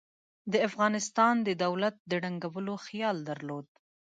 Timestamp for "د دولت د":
1.47-2.11